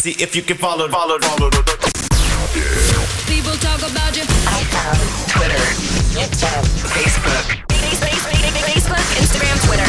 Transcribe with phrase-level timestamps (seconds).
[0.00, 1.50] See if you can follow, follow, follow.
[3.28, 4.24] People talk about you.
[5.28, 5.64] Twitter,
[6.16, 6.64] YouTube,
[6.96, 7.60] Facebook.
[8.64, 9.84] Facebook, Instagram, Twitter.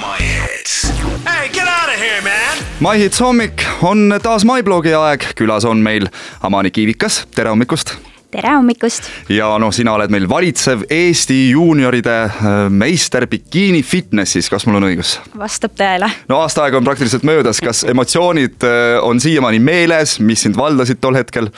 [0.00, 0.88] My hits.
[1.26, 2.56] Hey, get out of here, man.
[2.80, 6.08] MyHits hommik on taas MyBlogi aeg, külas on meil
[6.40, 7.98] Amani Kiivikas, tere hommikust
[8.28, 9.06] tere hommikust!
[9.32, 14.88] ja noh, sina oled meil valitsev Eesti juunioride äh, meister bikiini fitnessis, kas mul on
[14.90, 15.14] õigus?
[15.38, 16.10] vastab tõele.
[16.28, 21.00] no aasta aega on praktiliselt möödas, kas emotsioonid äh, on siiamaani meeles, mis sind valdasid
[21.00, 21.48] tol hetkel?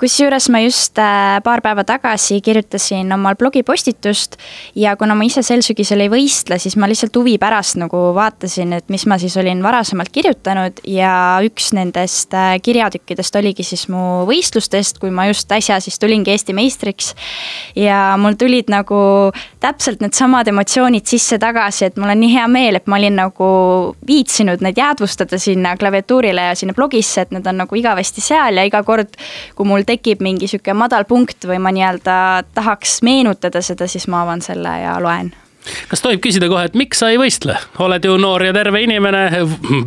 [0.00, 4.36] kusjuures ma just äh, paar päeva tagasi kirjutasin omal blogipostitust
[4.76, 8.76] ja kuna ma ise sel sügisel ei võistle, siis ma lihtsalt huvi pärast nagu vaatasin,
[8.76, 11.14] et mis ma siis olin varasemalt kirjutanud ja
[11.48, 16.52] üks nendest kirjatükkidest oligi siis mu võistlustest, kui ma just äsja siis tulin tulingi Eesti
[16.52, 17.14] meistriks.
[17.76, 18.98] ja mul tulid nagu
[19.62, 23.50] täpselt needsamad emotsioonid sisse-tagasi, et mul on nii hea meel, et ma olin nagu
[24.06, 28.66] viitsinud need jäädvustada sinna klaviatuurile ja sinna blogisse, et need on nagu igavesti seal ja
[28.66, 29.14] iga kord,
[29.54, 32.16] kui mul tekib mingi sihuke madal punkt või ma nii-öelda
[32.54, 35.30] tahaks meenutada seda, siis ma avan selle ja loen
[35.90, 39.24] kas tohib küsida kohe, et miks sa ei võistle, oled ju noor ja terve inimene,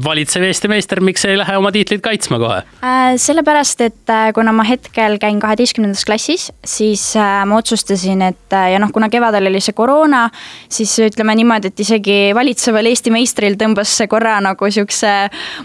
[0.07, 3.15] valitsev Eesti meister, miks ei lähe oma tiitlit kaitsma kohe äh,?
[3.21, 8.79] sellepärast, et äh, kuna ma hetkel käin kaheteistkümnendas klassis, siis äh, ma otsustasin, et ja
[8.81, 10.27] noh, kuna kevadel oli see koroona,
[10.71, 15.13] siis ütleme niimoodi, et isegi valitseval Eesti meistril tõmbas see korra nagu siukse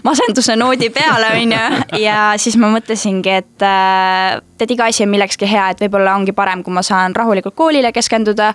[0.05, 2.03] masenduse noodi peale, on ju.
[2.05, 3.67] ja siis ma mõtlesingi, et
[4.59, 7.55] äh, tead, iga asi on millekski hea, et võib-olla ongi parem, kui ma saan rahulikult
[7.55, 8.53] koolile keskenduda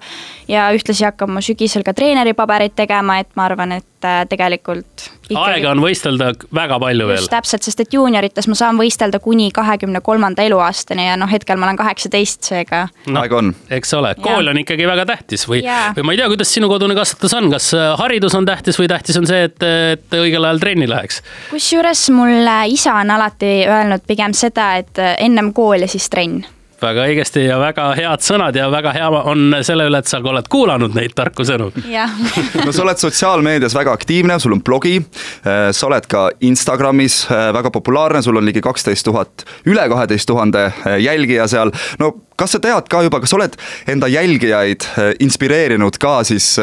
[0.48, 5.40] ja ühtlasi hakkama sügisel ka treeneripabereid tegema, et ma arvan, et äh, tegelikult ikkagi....
[5.40, 7.28] aega on võistelda väga palju veel.
[7.30, 11.68] täpselt, sest et juuniorites ma saan võistelda kuni kahekümne kolmanda eluaastani ja noh, hetkel ma
[11.68, 13.20] olen kaheksateist, seega no,.
[13.22, 13.52] aega on.
[13.74, 15.62] eks ole, kool on ikkagi väga tähtis või,
[15.96, 18.90] või ma ei tea, kuidas sinu kodune kasvatus on, kas äh, haridus on tähtis või
[18.92, 21.22] tähtis on see, et, et õigel ajal trenni läheks?
[21.52, 26.44] kusjuures mul isa on alati öelnud pigem seda, et äh, ennem kool ja siis trenn
[26.82, 30.48] väga õigesti ja väga head sõnad ja väga hea on selle üle, et sa oled
[30.50, 31.70] kuulanud neid tarku sõnu.
[32.66, 37.48] no sa oled sotsiaalmeedias väga aktiivne, sul on blogi, äh, sa oled ka Instagramis äh,
[37.56, 41.74] väga populaarne, sul on ligi kaksteist tuhat, üle kaheteist tuhande äh, jälgija seal.
[41.98, 43.56] no kas sa tead ka juba, kas oled
[43.90, 44.86] enda jälgijaid
[45.24, 46.54] inspireerinud ka siis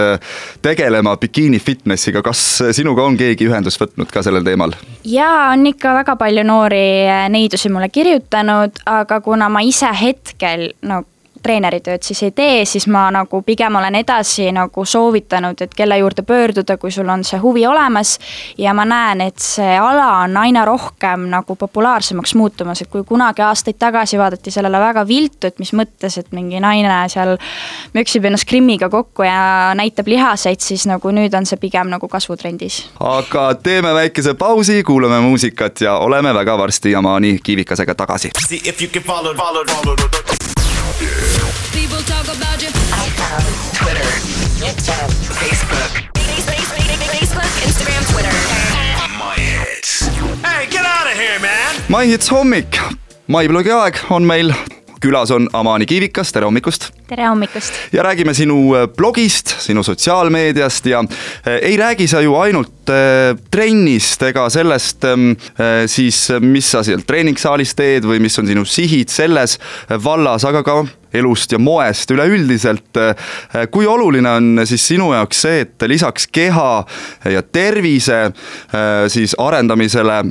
[0.62, 2.42] tegelema bikiini fitnessiga, kas
[2.76, 4.76] sinuga on keegi ühendust võtnud ka sellel teemal?
[5.08, 6.86] jaa, on ikka väga palju noori
[7.34, 11.04] neidusi mulle kirjutanud, aga kuna ma ise hetkel no
[11.44, 16.24] treeneritööd siis ei tee, siis ma nagu pigem olen edasi nagu soovitanud, et kelle juurde
[16.28, 18.18] pöörduda, kui sul on see huvi olemas.
[18.58, 23.42] ja ma näen, et see ala on aina rohkem nagu populaarsemaks muutumas, et kui kunagi
[23.42, 27.38] aastaid tagasi vaadati sellele väga viltu, et mis mõttes, et mingi naine seal
[27.94, 32.84] möksib ennast Krimmiga kokku ja näitab lihaseid, siis nagu nüüd on see pigem nagu kasvutrendis.
[33.00, 38.32] aga teeme väikese pausi, kuulame muusikat ja oleme väga varsti Amani Kiivikasega tagasi.
[41.74, 42.70] People talk about you.
[43.80, 44.10] Twitter,
[44.62, 45.10] YouTube,
[45.42, 45.92] Facebook.
[47.12, 48.34] Facebook, Instagram, Twitter.
[49.18, 50.08] My hits.
[50.46, 51.76] Hey, get out of here, man.
[51.90, 52.78] MyHits hommik,
[53.28, 54.54] MyBlogi aeg on meil
[55.02, 57.01] külas on Amani Kiivikas, tere hommikust!
[57.12, 57.74] Tere hommikust!
[57.92, 63.36] ja räägime sinu äh, blogist, sinu sotsiaalmeediast ja äh, ei räägi sa ju ainult äh,
[63.52, 65.34] trennist ega sellest ähm,
[65.92, 69.58] siis, mis sa seal treeningsaalis teed või mis on sinu sihid selles
[70.04, 70.78] vallas, aga ka
[71.14, 72.96] elust ja moest üleüldiselt.
[73.72, 76.86] kui oluline on siis sinu jaoks see, et lisaks keha
[77.34, 78.22] ja tervise
[79.12, 80.22] siis arendamisele,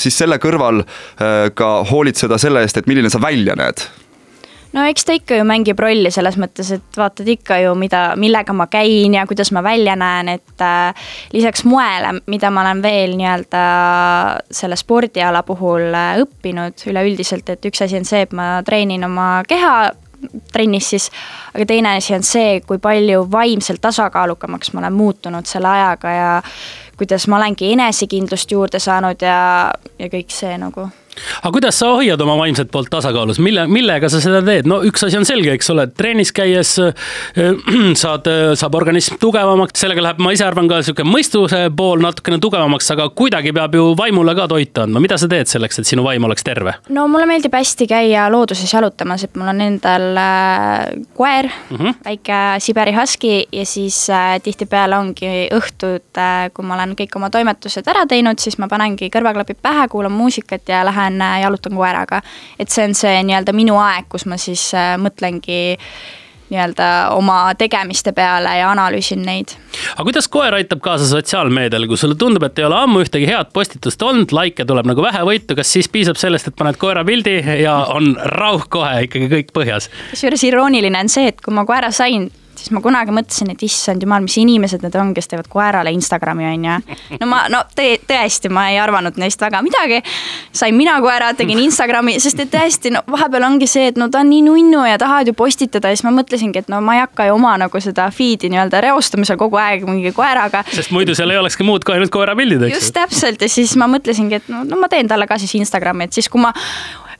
[0.00, 0.86] siis selle kõrval
[1.54, 3.84] ka hoolitseda selle eest, et milline sa välja näed?
[4.72, 8.54] No eks ta ikka ju mängib rolli selles mõttes, et vaatad ikka ju, mida, millega
[8.56, 13.16] ma käin ja kuidas ma välja näen, et äh, lisaks moele, mida ma olen veel
[13.18, 13.64] nii-öelda
[14.50, 19.32] selle spordiala puhul äh, õppinud üleüldiselt, et üks asi on see, et ma treenin oma
[19.48, 19.90] keha
[20.52, 21.08] trennis siis,
[21.54, 26.30] aga teine asi on see, kui palju vaimselt tasakaalukamaks ma olen muutunud selle ajaga ja
[27.00, 30.90] kuidas ma olengi enesekindlust juurde saanud ja, ja kõik see nagu
[31.42, 35.04] aga kuidas sa hoiad oma vaimset poolt tasakaalus, mille, millega sa seda teed, no üks
[35.06, 36.92] asi on selge, eks ole, trennis käies äh,
[38.02, 38.28] saad,
[38.58, 43.08] saab organism tugevamaks, sellega läheb, ma ise arvan ka sihuke mõistuse pool natukene tugevamaks, aga
[43.16, 46.46] kuidagi peab ju vaimule ka toitu andma, mida sa teed selleks, et sinu vaim oleks
[46.46, 46.76] terve?
[46.94, 50.86] no mulle meeldib hästi käia looduses jalutamas, et mul on endal äh,
[51.18, 51.98] koer mm, -hmm.
[52.06, 57.30] väike Siberi husky ja siis äh, tihtipeale ongi õhtud äh,, kui ma olen kõik oma
[57.30, 61.76] toimetused ära teinud, siis ma panengi kõrvaklapid pähe, kuulan muusikat ja lähen lähen äh, jalutan
[61.76, 62.22] koeraga.
[62.58, 65.60] et see on see nii-öelda minu aeg, kus ma siis äh, mõtlengi
[66.50, 69.54] nii-öelda oma tegemiste peale ja analüüsin neid.
[69.94, 73.52] aga kuidas koer aitab kaasa sotsiaalmeediale, kui sulle tundub, et ei ole ammu ühtegi head
[73.54, 77.76] postitust olnud, likee tuleb nagu vähevõitu, kas siis piisab sellest, et paned koera pildi ja
[77.94, 79.90] on rauh kohe ikkagi kõik põhjas?
[80.10, 82.30] kusjuures irooniline on see, et kui ma koera sain,
[82.60, 86.46] siis ma kunagi mõtlesin, et issand jumal, mis inimesed need on, kes teevad koerale Instagrami,
[86.50, 86.96] on ju.
[87.20, 90.00] no ma, no tõ tõesti, ma ei arvanud neist väga midagi.
[90.52, 94.20] sain mina koera, tegin Instagrami, sest et tõesti, no vahepeal ongi see, et no ta
[94.24, 97.04] on nii nunnu ja tahavad ju postitada ja siis ma mõtlesingi, et no ma ei
[97.04, 100.64] hakka ju oma nagu seda feed'i nii-öelda reostama seal kogu aeg mingi koeraga.
[100.74, 102.82] sest muidu seal ei olekski muud kui ainult koerapildid, eks ju.
[102.82, 106.08] just täpselt ja siis ma mõtlesingi, et no, no ma teen talle ka siis Instagrami,
[106.08, 106.52] et siis kui ma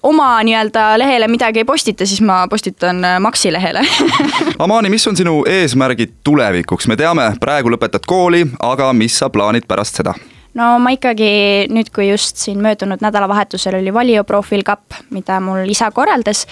[0.03, 3.85] oma nii-öelda lehele midagi ei postita, siis ma postitan äh, Maxi lehele
[4.65, 9.69] Amani, mis on sinu eesmärgid tulevikuks, me teame, praegu lõpetad kooli, aga mis sa plaanid
[9.69, 10.15] pärast seda?
[10.57, 11.31] no ma ikkagi
[11.71, 16.47] nüüd, kui just siin möödunud nädalavahetusel oli Valio Profil Cup, mida mul isa korraldas.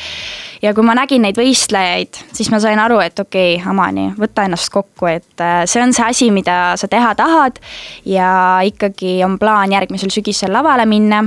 [0.63, 4.45] ja kui ma nägin neid võistlejaid, siis ma sain aru, et okei okay,, Amani, võta
[4.47, 7.61] ennast kokku, et äh, see on see asi, mida sa teha tahad.
[8.05, 8.31] ja
[8.65, 11.25] ikkagi on plaan järgmisel sügisel lavale minna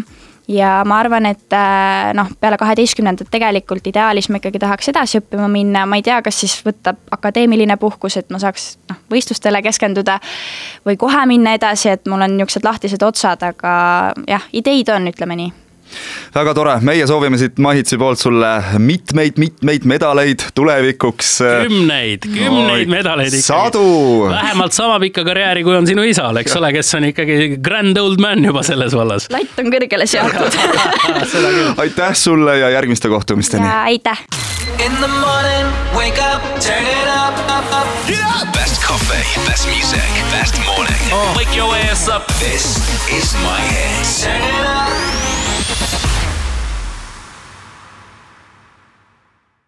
[0.52, 5.48] ja ma arvan, et äh, noh, peale kaheteistkümnendat tegelikult ideaalis ma ikkagi tahaks edasi õppima
[5.52, 10.20] minna, ma ei tea, kas siis võtta akadeemiline puhkus, et ma saaks noh, võistlustele keskenduda.
[10.86, 13.74] või kohe minna edasi, et mul on niuksed lahtised otsad, aga
[14.28, 15.52] jah, ideid on, ütleme nii
[16.36, 21.32] väga tore, meie soovime siit Mahitsi poolt sulle mitmeid-mitmeid medaleid tulevikuks.
[21.68, 23.48] kümneid, kümneid no, medaleid ikkagi.
[23.48, 23.86] sadu.
[24.30, 28.22] vähemalt sama pikka karjääri, kui on sinu isal, eks ole, kes on ikkagi grand old
[28.24, 29.30] man juba selles vallas.
[29.34, 30.60] latt on kõrgele seatud
[31.84, 33.68] aitäh sulle ja järgmiste kohtumisteni.
[33.68, 34.26] ja aitäh.
[34.82, 37.88] In the morning, wake up, turn it up, up, up.
[38.08, 38.52] Get up!
[38.54, 40.02] Best coffee, best music,
[40.32, 41.38] best morning.
[41.38, 42.26] Wake your ass up.
[42.40, 42.78] This
[43.10, 44.24] is my hits.
[44.24, 45.31] Turn it up.